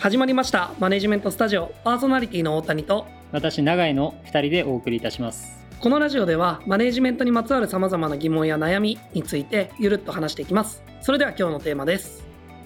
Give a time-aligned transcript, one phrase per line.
[0.00, 0.72] 始まりました。
[0.78, 1.74] マネジメントスタジオ。
[1.84, 3.06] パーソナリティの大谷と。
[3.32, 5.62] 私永井の2人でお送りいたします。
[5.78, 10.82] このラジオではマネジメントにまつわるさまざまな疑問や悩みについてゆるっと話していきます。
[11.02, 12.24] それでは今日のテーマです。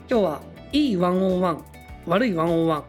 [0.09, 1.59] 今日はいい101
[2.07, 2.83] 悪い101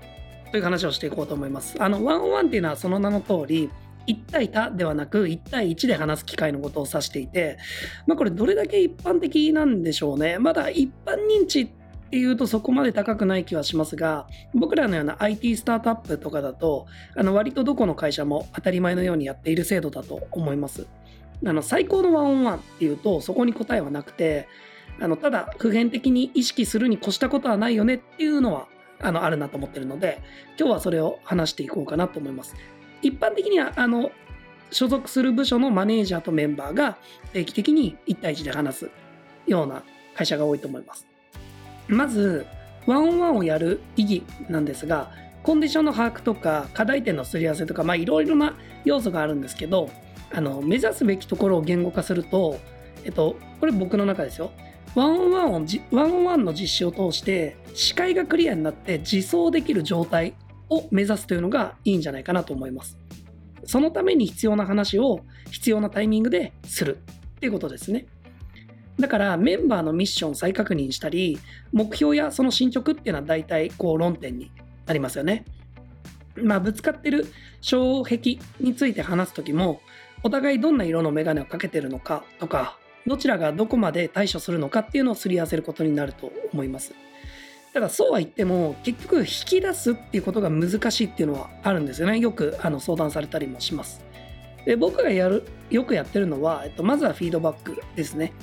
[0.51, 1.75] という話をしていこうと思います。
[1.81, 3.71] あの101っていうのはその名の通り
[4.05, 7.57] 1対多ではなく1対1で話す機会のことを指していて、
[8.05, 10.37] まあ、これどれだけ一般的なんでしょうね。
[10.37, 20.87] まだ一般認知ってっていうとそこまで高くない気はしますが僕らのような IT スタートアップとかだとあの割とどこの会社も当たり前のようにやっている制度だと思います。
[21.45, 24.47] あの最高のワンオンワンっていうとそこに答えはなくて
[25.01, 28.67] あのただ普遍的に意識するに越したことはないよねっていうのは
[29.01, 30.21] あのあるなと思ってるので
[30.57, 32.55] 今日はそれを話していこうかなと思います。
[33.01, 34.11] 一般的にはあの
[34.71, 36.97] 所属する部署のマネージャーとメンバーが
[37.33, 38.89] 定期的に1対1で話す
[39.45, 39.83] ような
[40.15, 41.14] 会社が多いと思います。
[41.87, 42.45] まず
[42.85, 45.11] ワンオンワンをやる意義なんですが
[45.43, 49.89] コンディションの把握とか課題点のすり合わせとかまあいろいろな要素があるんですけど
[50.33, 52.59] あの目指すべきところを言語化すると、
[53.03, 54.51] えっと、これ僕の中ですよ。
[54.95, 60.33] ワンオンワンをワンオンワンの実施を通して視界がクリアになって自走できる状態
[60.69, 62.97] を目指すというのがいいんじゃないかなと思います。
[63.65, 68.07] そのために必要な話を必要なタイミングでするっていうことですね。
[68.99, 71.37] だからメンバーのミッションを再確認したり
[71.73, 74.51] 目標やその進捗っていうのは大体こう論点に
[74.85, 75.45] なりますよね。
[76.35, 77.27] まあぶつかってる
[77.61, 79.81] 障壁について話す時も
[80.23, 82.77] お互いどんな色の眼鏡をかけてるのかとか
[83.07, 86.93] どちらがどこまで対処するのかっていうのをすり合わせることになると思います。
[87.73, 92.17] ただそうは言っても結局引き出すっていうことが難しいっていうのはあるんですよね。
[92.19, 94.03] よくあの相談されたりもします。
[94.65, 98.33] で僕がやるよくやってるのは、えっと、まずはフィードバックですね。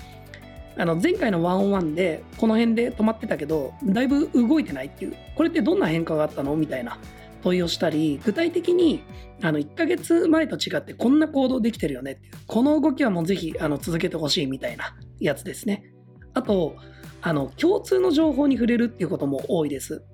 [0.76, 5.16] あの前回のワンオンワンでこの辺で止まってたけどだいぶ動いてないっていう。
[5.36, 6.98] これってどんな変化があったのみたいな。
[7.42, 9.02] 問いをしたり具体的に
[9.42, 12.32] あの1ヶ月前と違ってこんな行動できてるよねっていう。
[12.46, 15.92] この動きはもうぜひあの続けてほしいみたいなやつですね。
[16.34, 16.76] あと
[17.20, 20.04] あの共通の情報に触れるっていうことも多いです。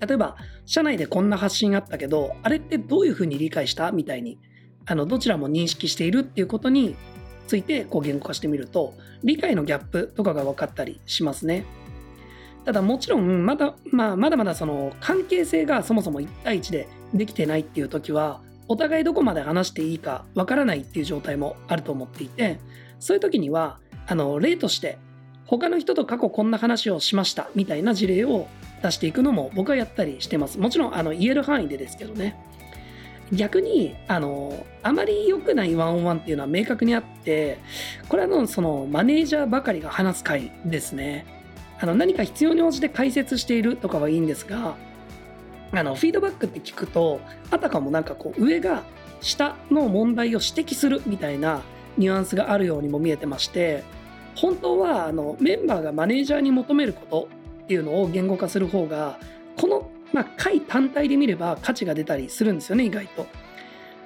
[0.00, 4.38] 例えば社内でこんな発信あったけどあれってどういうふうに理解したみたいに
[4.84, 6.96] あのどちらも認識しているっていうことに
[7.46, 11.64] ついてこう言語化してみると理解のギャップとかが分かったりしますね。
[12.64, 22.58] ただもちろんまだ,、まあ、まだまだその関係性がそもそも1対1でできてないっていう時はお互いどこまで話していいかわからないっていう状態もあると思っていて
[22.98, 23.78] そういう時には
[24.08, 24.98] あの例として
[25.46, 28.48] 他の人と過去こんな話をしましたみたいな事例を
[28.82, 32.36] 出していくのも僕はやったりしてますもちろんあの言える範囲でですけどね
[33.32, 37.58] 逆にあのあまり良くないワンオンワンっていうのは明確にあって
[38.08, 41.26] これはのそのマネージャーばかりが話す回ですね。
[41.78, 44.76] あの何か必要に応じて解説しているとかはいいんですが
[45.72, 47.20] あのフィードバックって聞くと
[47.50, 48.82] あたかもなんかこう上が
[49.20, 51.62] 下の問題を指摘するみたいな
[51.98, 53.84] ニュアンスがあるようにも見えてまして
[54.36, 57.28] 本当はあのメンバーがマネージャーに求めること
[57.64, 59.18] っていうのを言語化する方が
[59.56, 63.26] このまあ、回単体で見れば価値が出たりするんですよね意外と。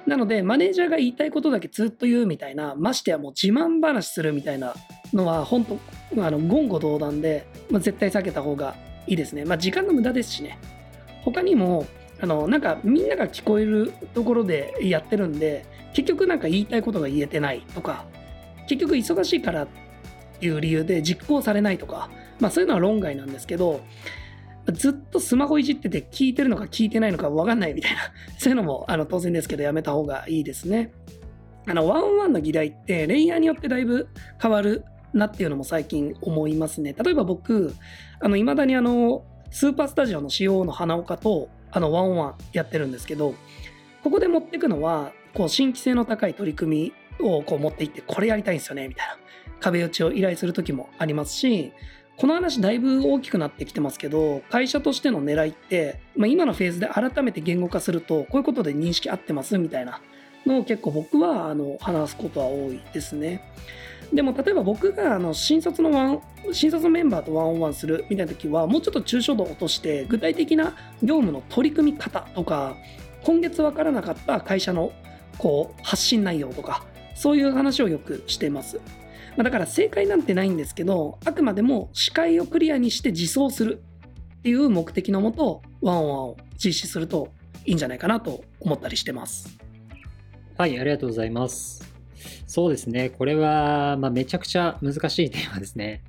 [0.07, 4.73] なのでマネージャーが言いたいことだけずっと言うみたいなましてやもう自慢話するみたいな
[5.13, 8.75] のは本当あの言語道断で、まあ、絶対避けた方が
[9.07, 9.45] いいですね。
[9.45, 10.57] まあ、時間の無駄ですしね。
[11.23, 11.85] 他にも
[12.19, 18.05] あのなんかみんなが聞こえるところでやってるんで結局なんか言いたいことが言えてないとか
[18.67, 19.67] 結局忙しいからっ
[20.39, 23.81] ていう理由で実行されないとか、まあ、そういうのは論外なんですけど
[24.73, 27.99] ずっとスマホいじってて聞いてるのか聞いてないのか分かんないみたいな、
[28.37, 30.91] そういうのもあの当然ですけどやめた方がいいですね。
[31.67, 34.07] あの、ワンオンワンの議題ってレイヤーによってだいぶ
[34.41, 34.83] 変わる
[35.13, 36.93] なっていうのも最近思いますね。
[36.93, 37.73] 例えば僕、
[38.19, 43.35] あの、未だにあの、スーパースタジオの仕様の花岡と、あの、ワンオンワンやってるんですけど、
[44.03, 49.17] ここで持ってくのは、こう、新規性の高い取り組みをこう持っていって、これやりたいんですよね、みたいな
[49.59, 51.71] 壁打ちを依頼する時もありますし、
[52.21, 60.01] この話だいぶ大きくなってきてますけど会社としての狙いって、まあ、今のフェーズで改めて言語化するとこういうことで認識合ってますみたいな
[60.45, 63.41] のを結構僕はあの話すことは多いですね。
[64.13, 66.21] でも例えば僕があの新卒のワン
[66.51, 72.75] 新卒メンバーとワンオンワンするみたいな時はもうちょっと抽象度を落として具体的な業務の取り組み方とか
[73.23, 74.91] 今月分からなかった会社の
[75.39, 76.85] こう発信内容とか
[77.15, 78.79] そういう話をよくしてます。
[79.37, 83.81] まあ、だから正解なんてないんですけどあくまでも視界をクリアにして自走する
[84.39, 87.29] っていう目的のもとワンワンを実施すると
[87.65, 89.57] いいんじゃないかなと思ったりしてます。
[90.57, 91.91] はい、ありがとうございます。
[92.47, 96.03] そうですね、これは、まあ、めちゃくちゃ難しいテーマですね。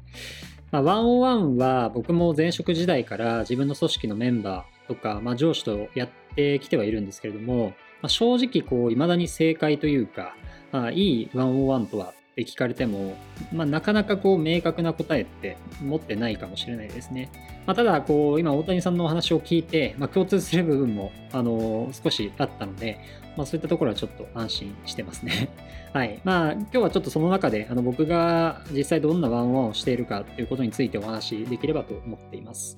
[0.71, 7.69] まあ、ワンオンワンは僕も前職時代から自分の組織のメンバーとか、まあ、上司とやってきてはいるんですけれども、
[8.01, 10.35] まあ、正直こう未だに正解というか、
[10.73, 13.15] まあ、いい101とはって聞かれても、
[13.53, 17.31] まあ、なかなかこう明確な答えって持ってないかもしれないですね。
[17.67, 22.99] まあ、ただこう今大谷さんのお話を聞いて、まあ、共通する部分もあの少しあったので、
[23.37, 25.51] まあ、そういったところはちょっと安心してますね。
[25.93, 26.21] はい。
[26.25, 32.77] まあ今日はちょっとその中であの僕が実際どんなワンワンをしているかということについてお話しできればと思っています。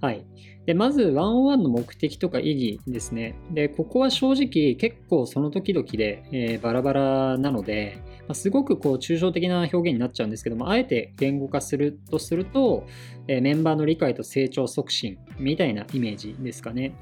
[0.00, 0.24] はい。
[0.66, 3.36] で、まず、ワンオンワンの目的とか意義ですね。
[3.52, 12.84] で、ここは正直結構その時々で、えー、バラバラなので、まあ、すごくこう抽象的な表現になっちゃうんですけども、あえて言語化するとすると、
[13.28, 16.94] えー、メンバーの理解と成長促進みたいなイメージですかね。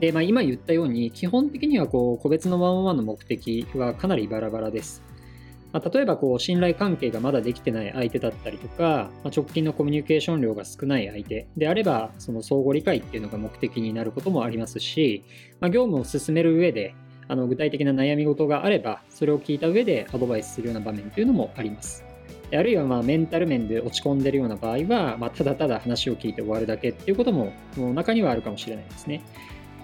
[0.00, 5.04] で、まあ、今言ったように、基本的にはこう個別のワンオンワンの目的はかなりバラバラです。
[5.72, 15.24] まあ、例えばこう信頼関係がまだできてない相手だったりとか、まあ、直近のコミュニケーション量が少ない相手であればその相互理解っていうのが目的になることもありますし、
[15.60, 16.94] まあ、業務を進める上で
[17.28, 22.04] あの具体的な悩み事があればそれを聞いた上でアドバイスするような場面というのもあります。
[22.52, 27.52] あるいはまあメンタル面で落ち込んでるような場合は、まあ、ただただ話を聞いて終わるだけっていうことも
[27.94, 29.22] 中にはあるかもしれないですね。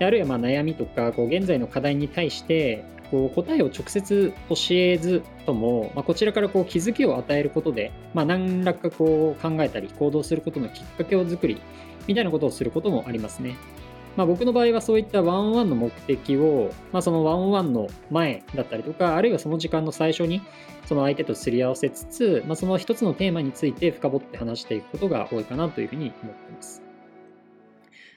[0.01, 11.61] あるいはまあ悩みとかこう現在の課題に対してこう答えを直接教えずとも、まあ、こちらからこう気づきを与えることで、まあ、何らかこう考えたり行動することのきっかけを作り
[12.07, 13.57] みたいなことをすることもありますね。
[14.17, 20.41] まあ、僕の場合はそういったワンオワンの目的を、まあ、そのワンワンの前だったりとか、あるいはその時間の最初に
[20.87, 26.46] その相手とすり合わせつつ、まあ、その一つのテーマについて深掘って話していくことが多いかなというふうに思って。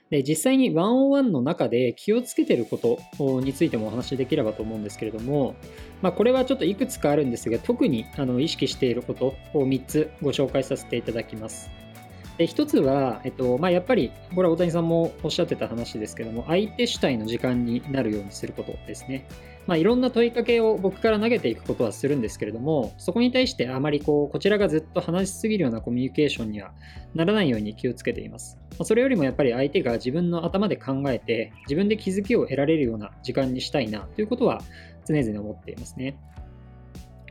[0.10, 3.00] で実際に101の中で気をつけてること
[3.42, 5.56] についてもお話しできればと思うんですけれども、
[6.02, 11.70] まあ、これはちょっといくつかあるんですが特にあの意識していることを3つご紹介させていただきます。
[12.40, 19.28] で1つは、えっとまあ、やっぱりこれは大谷さんもおっしゃってた話ですけども相手主体の時間になるようにすることですね。
[19.68, 26.72] まあ、いろんな問いかけを僕から投げていくことはするんですけれども、そこに対してあまりこうこちらがずっと話しすぎるようなコミュニケーションには
[27.14, 28.58] ならないように気をつけています。
[28.72, 34.62] まあ、それよりもやっぱり相手が自分の頭で考えて、自分で気づきを得られるような時間にしたいなということは
[35.06, 36.18] 常々思っていますね。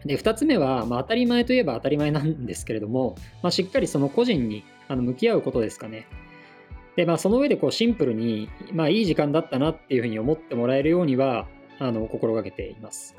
[0.04, 6.06] で2つ目は、まあ、当たり前といえば当たり前なんですけれども、まあ、しっかりその個人にあの向き合うことですかね。
[6.96, 11.46] で、まあ、その上でこうシンプルに、まあ、いい時間だったなっていうふうに思ってもらえるようには、
[11.79, 13.14] あの心がけています。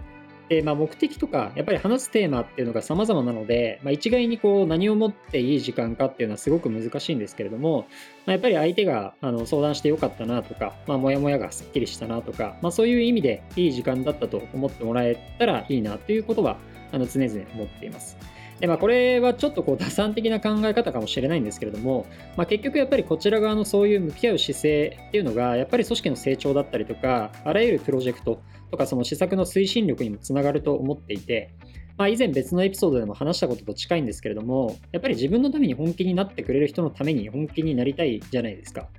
[0.49, 7.87] で、まあ、目的とか、やっぱり話すテーマっていうのが様々なので、まあ、一概にこう何をもっていい時間かっていうのはすごく難しいんですけれども、
[8.25, 16.57] まあ、やっぱり相手があの相談してよかったなとか、まあ、もやもやがすっきりしたなとか、まあ、そういう意味でいい時間だったと思ってもらえたらいいなということは、
[16.91, 18.17] あの常々思っています。
[18.59, 31.53] でまあ、これはちょっとこう打算的な考え方かもしれないんですけれども、まあ、結局やっぱりこちら側のそういう向き合う姿勢っていうのがやっぱり組織の成長だったりとかあらゆるプロジェクトとかその施策の推進力にもつながると思っていて、
[31.97, 38.89] まあ、以前別のエピソードでも話したことと近いんですけれどもやっぱり自分のために本気になってくれる人のために本気になりたいじゃないですか。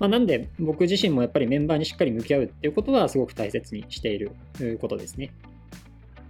[0.00, 4.32] まあ、なんで僕自身もやっぱりメンバーにしっかり向き合うっていうことはすごく大切にしている
[4.80, 5.30] ことですね。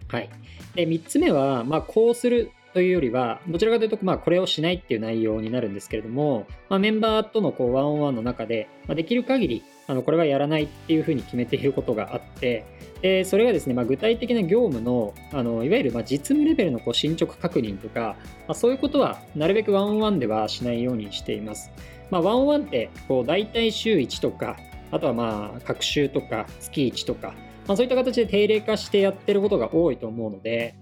[0.08, 0.28] はい。
[0.74, 12.64] で、3つ目は、まあ、こうするというよりは、どちらかというと、まあ、これをしないっていう内容になるんですけれども、まあ、メンバーとのこうワンオンワンの中で、まあ、できる限り、あのこれはやらないっていうふうに決めていることがあって、
[13.00, 18.16] でそれがですね、まあ、具体的な業務のあのいわゆるま実務レベルのこう進捗確認とか、
[18.48, 21.70] まあ、そういうことはなるべくワンオンワンではしないようにしています。
[22.10, 24.56] まあ、ワンオンワンってこう大体週1とか、
[24.90, 27.34] あとはまあ各週とか月1とか、
[27.66, 30.74] まあ、そういった形で定例化してやってることが多いと思うので、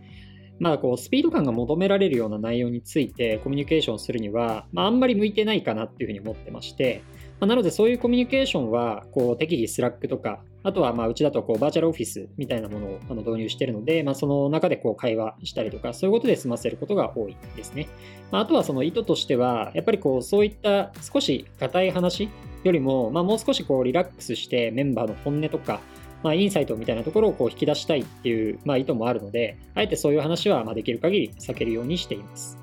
[0.63, 7.03] まあ、こうスピード感が求められるような内容についてコミュニケーションするには、まあ、あんまり向いてないかなっていうふうに思ってまして、
[7.41, 17.89] まあ、なのでそういうコミュニケーションはこう適宜 Slack とかあとはまあうちだとこうバーチャルオフィスみたいなものをあの導入しているので、まあ、その中でこう会話したりとかそういうことで済ませることが多いですね。
[18.31, 22.29] まあ、あとはその意図としてはやっぱりこうそういった少し硬い話
[22.63, 25.81] よりも、まあ、もう少しこうリラックスしてメンバーの本音とか
[26.23, 32.59] まあ、インサイトみたいなところをこう引き出したいっていう、まあ、意図もあるので、あえてそういう話はまできる限り避けるようにしています。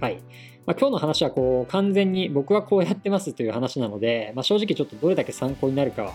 [0.00, 0.16] はい。
[0.66, 6.12] まあ、今日の話はこう完全に僕はこうやってますという話なので、まあ、正直ちょっとどれだけ参考になるかは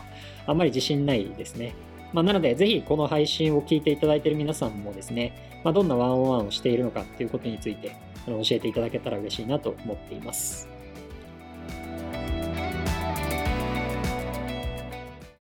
[0.47, 1.75] あんまり自信ないですね。
[2.13, 10.74] まあ、なので、ぜひこの配信を聞いていただいている皆さんもですね、まあ、どんなワンオンワンをしているのかっていうことについて教えていただけたら嬉しいなと思っています。